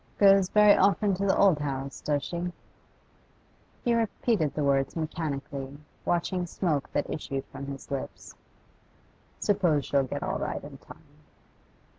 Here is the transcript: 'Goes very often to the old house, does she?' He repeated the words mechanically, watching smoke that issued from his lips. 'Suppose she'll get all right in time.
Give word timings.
'Goes 0.17 0.49
very 0.49 0.75
often 0.75 1.13
to 1.13 1.27
the 1.27 1.37
old 1.37 1.59
house, 1.59 2.01
does 2.01 2.23
she?' 2.23 2.51
He 3.83 3.93
repeated 3.93 4.55
the 4.55 4.63
words 4.63 4.95
mechanically, 4.95 5.77
watching 6.05 6.47
smoke 6.47 6.91
that 6.91 7.07
issued 7.07 7.45
from 7.51 7.67
his 7.67 7.91
lips. 7.91 8.33
'Suppose 9.39 9.85
she'll 9.85 10.01
get 10.01 10.23
all 10.23 10.39
right 10.39 10.63
in 10.63 10.79
time. 10.79 11.05